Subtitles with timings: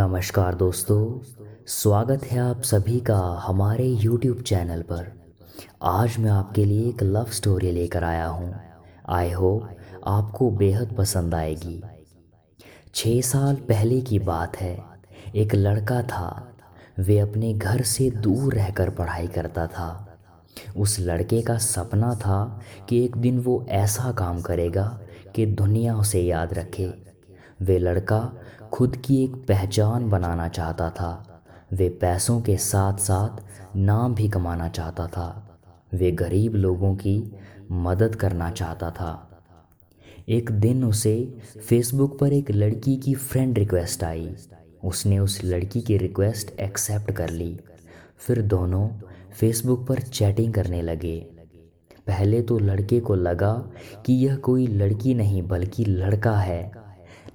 [0.00, 1.18] नमस्कार दोस्तों,
[1.66, 5.12] स्वागत है आप सभी का हमारे YouTube चैनल पर।
[5.82, 8.54] आज मैं आपके लिए एक लव स्टोरी लेकर आया हूँ।
[9.08, 9.68] आई होप
[10.06, 11.82] आपको बेहद पसंद आएगी।
[12.94, 14.84] छः साल पहले की बात है।
[15.34, 16.48] एक लड़का था।
[16.98, 20.18] वे अपने घर से दूर रहकर पढ़ाई करता था।
[20.76, 25.00] उस लड़के का सपना था कि एक दिन वो ऐसा काम करेगा
[25.34, 27.07] कि दुनिया उसे याद रखे।
[27.62, 28.32] वे लड़का
[28.72, 33.44] खुद की एक पहचान बनाना चाहता था। वे पैसों के साथ साथ
[33.76, 35.58] नाम भी कमाना चाहता था।
[35.94, 37.32] वे गरीब लोगों की
[37.70, 39.24] मदद करना चाहता था।
[40.28, 44.36] एक दिन उसे फेसबुक पर एक लड़की की फ्रेंड रिक्वेस्ट आई।
[44.84, 47.60] उसने उस लड़की की रिक्वेस्ट एक्सेप्ट कर ली।
[48.18, 48.88] फिर दोनों
[49.32, 51.30] फेसबुक पर चैटिंग करने लगे।
[52.06, 53.70] पहले तो लड़के को लगा
[54.06, 56.77] कि यह कोई लड़की नहीं, बल्कि लड़का है।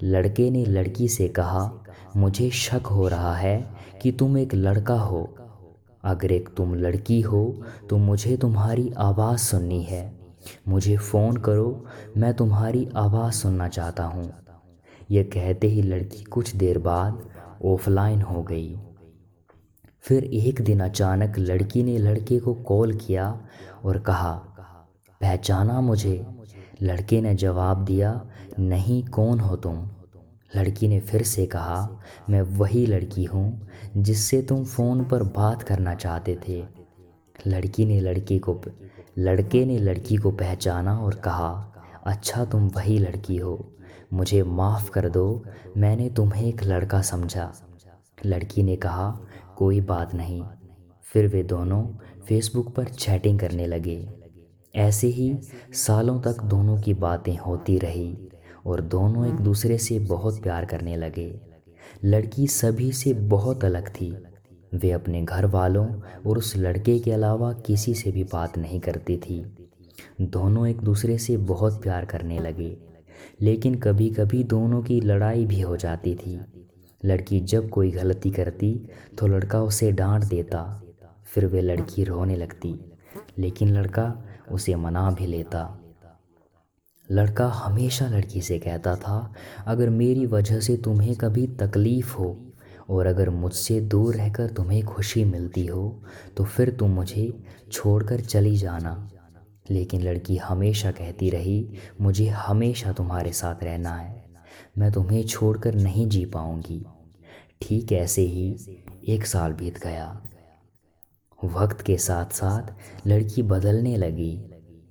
[0.04, 1.72] लड़के ने लड़की से कहा,
[2.18, 5.24] मुझे शक हो रहा है कि तुम एक लड़का हो।
[6.04, 7.44] अगर एक तुम लड़की हो
[7.90, 10.04] तो मुझे तुम्हारी आवाज़ सुननी है।
[10.68, 11.86] मुझे फ़ोन करो,
[12.18, 14.32] मैं तुम्हारी आवाज़ सुनना चाहता हूँ।
[15.12, 17.22] यह कहते ही लड़की कुछ देर बाद
[17.66, 18.76] ऑफलाइन हो गई।
[20.06, 23.28] फिर एक दिन अचानक लड़की ने लड़के को कॉल किया
[23.84, 24.32] और कहा,
[25.22, 26.16] पहचाना मुझे।
[26.84, 28.26] लड़के ने जवाब दिया,
[28.60, 29.90] नहीं, कौन हो तुम?
[30.56, 33.68] लड़की ने फिर से कहा, मैं वही लड़की हूँ
[33.98, 36.66] जिससे तुम फ़ोन पर बात करना चाहते थे।
[37.48, 38.62] लड़की ने लड़के को
[39.18, 41.70] लड़के ने लड़की को पहचाना और कहा
[42.06, 43.74] अच्छा तुम वही लड़की हो।
[44.14, 45.46] मुझे माफ़ कर दो,
[45.78, 47.54] मैंने तुम्हें एक लड़का समझा।
[48.26, 49.20] लड़की ने कहा,
[49.58, 50.44] कोई बात नहीं।
[51.04, 51.84] फिर वे दोनों
[52.28, 54.23] फेसबुक पर चैटिंग करने लगे।
[54.74, 55.34] ऐसे ही
[55.74, 58.18] सालों तक दोनों की बातें होती रही
[58.66, 61.34] और दोनों एक दूसरे से बहुत प्यार करने लगे।
[62.06, 64.12] लड़की सभी से बहुत अलग थी।
[64.74, 65.86] वे अपने घर वालों
[66.28, 69.44] और उस लड़के के अलावा किसी से भी बात नहीं करती थी।
[70.22, 72.78] दोनों एक दूसरे से बहुत प्यार करने लगे,
[73.42, 76.40] लेकिन कभी कभी दोनों की लड़ाई भी हो जाती थी।
[77.04, 78.74] लड़की जब कोई गलती करती
[79.20, 80.82] तो लड़का उसे डांट देता,
[81.26, 82.76] फिर वे लड़की रोने लगती,
[83.38, 84.24] लेकिन लड़का
[84.54, 85.80] उसे मना भी लेता।
[87.10, 89.34] लड़का हमेशा लड़की से कहता था,
[89.68, 92.38] अगर मेरी वजह से तुम्हें कभी तकलीफ़ हो
[92.90, 96.04] और अगर मुझसे दूर रहकर तुम्हें खुशी मिलती हो
[96.38, 99.10] तो फिर तुम मुझे छोड़कर चली जाना।
[99.72, 101.68] लेकिन लड़की हमेशा कहती रही,
[102.02, 104.24] मुझे हमेशा तुम्हारे साथ रहना है।
[104.78, 106.86] मैं तुम्हें छोड़कर नहीं जी पाऊँगी।
[107.62, 108.56] ठीक ऐसे ही
[109.08, 110.22] एक साल बीत गया।
[111.44, 114.36] वक्त के साथ साथ लड़की बदलने लगी।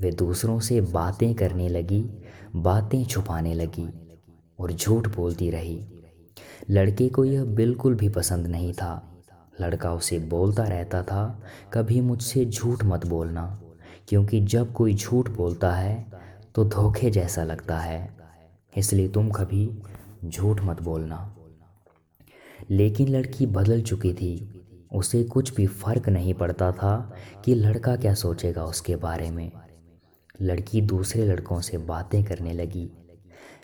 [0.01, 2.05] वे दूसरों से बातें करने लगी,
[2.57, 3.89] बातें छुपाने लगी
[4.59, 5.81] और झूठ बोलती रही।
[6.71, 9.09] लड़के को यह बिल्कुल भी पसंद नहीं था।
[9.61, 11.43] लड़का उसे बोलता रहता था,
[11.73, 13.63] कभी मुझसे झूठ मत बोलना,
[14.09, 16.07] क्योंकि जब कोई झूठ बोलता है
[16.55, 18.17] तो धोखे जैसा लगता है,
[18.77, 19.69] इसलिए तुम कभी
[20.25, 21.35] झूठ मत बोलना।
[22.71, 24.62] लेकिन लड़की बदल चुकी थी।
[24.93, 27.13] उसे कुछ भी फ़र्क नहीं पड़ता था
[27.45, 29.51] कि लड़का क्या सोचेगा उसके बारे में।
[30.43, 32.91] लड़की दूसरे लड़कों से बातें करने लगी।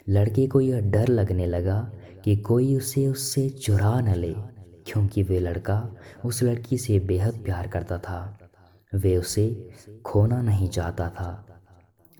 [0.09, 1.79] लड़के को यह डर लगने लगा
[2.23, 4.33] कि कोई उसे उससे चुरा न ले,
[4.87, 5.95] क्योंकि वे लड़का
[6.25, 8.39] उस लड़की से बेहद प्यार करता था।
[8.93, 9.69] वे उसे
[10.05, 11.45] खोना नहीं चाहता था।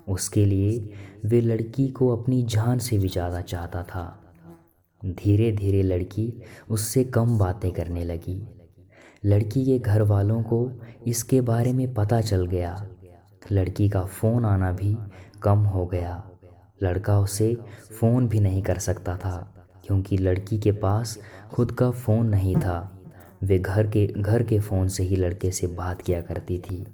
[0.07, 0.93] उसके लिए
[1.25, 4.05] वे लड़की को अपनी जान से भी ज़्यादा चाहता था।
[5.01, 6.31] धीरे धीरे लड़की
[6.69, 8.41] उससे कम बातें करने लगी।
[9.25, 10.71] लड़की के घर वालों को
[11.07, 12.87] इसके बारे में पता चल गया।
[13.51, 14.97] लड़की का फ़ोन आना भी
[15.43, 16.29] कम हो गया।
[16.83, 17.57] लड़का उसे
[17.99, 21.19] फ़ोन भी नहीं कर सकता था, क्योंकि लड़की के पास
[21.51, 22.99] खुद का फ़ोन नहीं था।
[23.43, 26.87] वे घर के घर के फ़ोन से ही लड़के से बात किया करती थी।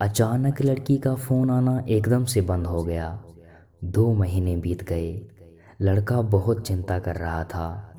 [0.00, 3.22] अचानक लड़की का फ़ोन आना एकदम से बंद हो गया।
[3.84, 5.26] दो महीने बीत गए।
[5.80, 7.89] लड़का बहुत चिंता कर रहा था।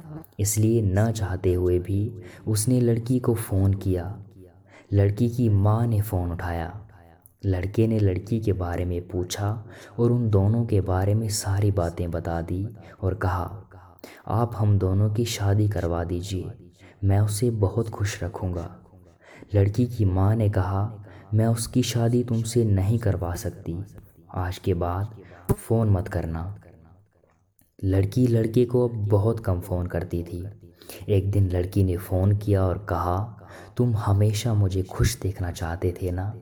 [0.41, 4.23] इसलिए न चाहते हुए भी उसने लड़की को फ़ोन किया।
[4.93, 6.87] लड़की की माँ ने फ़ोन उठाया।
[7.45, 9.65] लड़के ने लड़की के बारे में पूछा
[9.99, 12.67] और उन दोनों के बारे में सारी बातें बता दी
[13.01, 13.63] और कहा,
[14.27, 16.51] आप हम दोनों की शादी करवा दीजिए,
[17.03, 18.69] मैं उसे बहुत खुश रखूँगा।
[19.55, 21.03] लड़की की माँ ने कहा,
[21.33, 23.83] मैं उसकी शादी तुमसे नहीं करवा सकती।
[24.35, 25.15] आज के बाद
[25.53, 26.57] फ़ोन मत करना।
[27.83, 30.45] लड़की लड़के को अब बहुत कम फ़ोन करती थी।
[31.09, 33.17] एक दिन लड़की ने फ़ोन किया और कहा,
[33.77, 36.33] तुम हमेशा मुझे खुश देखना चाहते थे ना?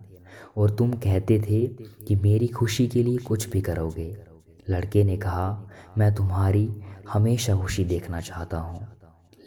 [0.58, 1.66] और तुम कहते थे
[2.08, 4.16] कि मेरी खुशी के लिए कुछ भी करोगे।
[4.70, 6.70] लड़के ने कहा, मैं तुम्हारी
[7.10, 8.88] हमेशा खुशी देखना चाहता हूँ,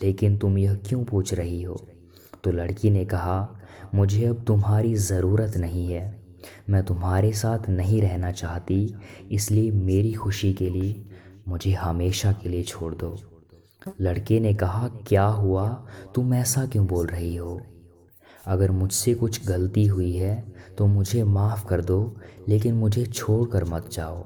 [0.03, 1.81] लेकिन तुम यह क्यों पूछ रही हो?
[2.45, 3.61] तो लड़की ने कहा,
[3.95, 6.23] मुझे अब तुम्हारी ज़रूरत नहीं है।
[6.71, 8.95] मैं तुम्हारे साथ नहीं रहना चाहती,
[9.31, 11.05] इसलिए मेरी खुशी के लिए
[11.49, 13.17] मुझे हमेशा के लिए छोड़ दो।
[14.01, 15.69] लड़के ने कहा, क्या हुआ?
[16.15, 17.61] तुम ऐसा क्यों बोल रही हो?
[18.47, 22.17] अगर मुझसे कुछ गलती हुई है तो मुझे माफ़ कर दो,
[22.49, 24.25] लेकिन मुझे छोड़ कर मत जाओ।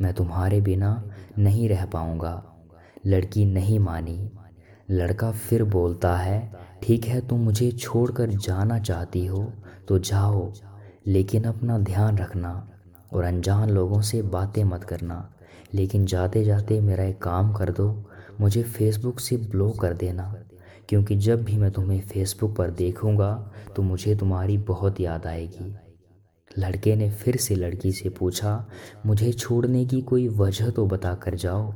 [0.00, 2.42] मैं तुम्हारे बिना नहीं रह पाऊँगा।
[3.06, 4.30] लड़की नहीं मानी।
[4.90, 6.52] लड़का फिर बोलता है,
[6.82, 9.52] ठीक है, तुम मुझे छोड़कर जाना चाहती हो
[9.88, 10.52] तो जाओ,
[11.06, 12.70] लेकिन अपना ध्यान रखना
[13.12, 15.32] और अनजान लोगों से बातें मत करना।
[15.74, 18.10] लेकिन जाते जाते मेरा एक काम कर दो,
[18.40, 20.34] मुझे फेसबुक से ब्लॉक कर देना।
[20.88, 25.74] क्योंकि जब भी मैं तुम्हें फेसबुक पर देखूँगा तो मुझे तुम्हारी बहुत याद आएगी।
[26.58, 28.68] लड़के ने फिर से लड़की से पूछा,
[29.06, 31.72] मुझे छोड़ने की कोई वजह तो बता कर जाओ?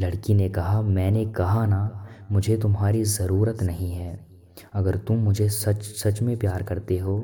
[0.00, 4.26] लड़की ने कहा, मैंने कहा ना, मुझे तुम्हारी ज़रूरत नहीं है।
[4.74, 7.20] अगर तुम मुझे सच सच में प्यार करते हो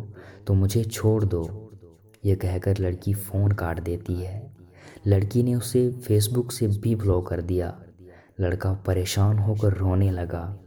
[0.47, 1.71] तो मुझे छोड़ दो।
[2.25, 4.56] ये कहकर लड़की फ़ोन काट देती है।
[5.07, 7.83] लड़की ने उसे फेसबुक से भी ब्लॉक कर दिया।
[8.41, 10.59] लड़का परेशान होकर रोने लगा।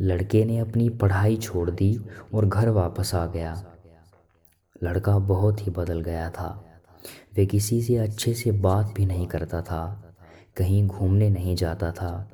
[0.00, 1.98] लड़के ने अपनी पढ़ाई छोड़ दी
[2.34, 3.66] और घर वापस आ गया।
[4.82, 6.64] लड़का बहुत ही बदल गया था।
[7.36, 10.14] वे किसी से अच्छे से बात भी नहीं करता था।
[10.56, 12.30] कहीं घूमने नहीं जाता था।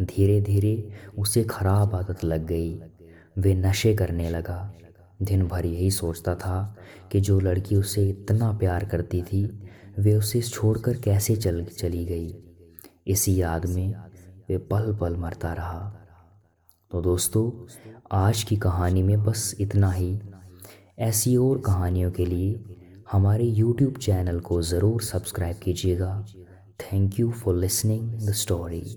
[0.00, 2.80] धीरे धीरे उसे खराब आदत लग गई।
[3.38, 4.74] वे नशे करने लगा।
[5.22, 6.76] दिन भर यही सोचता था
[7.12, 9.62] कि जो लड़की उसे इतना प्यार करती थी
[9.98, 12.34] वे उसे छोड़कर कैसे चल, चली गई?
[13.06, 13.94] इसी याद में
[14.48, 15.96] वे पल पल मरता रहा।
[16.90, 17.66] तो दोस्तों,
[18.12, 20.20] आज की कहानी में बस इतना ही।
[20.98, 22.64] ऐसी और कहानियों के लिए
[23.12, 26.26] हमारे YouTube चैनल को ज़रूर सब्सक्राइब कीजिएगा।
[26.80, 28.96] Thank you for listening the story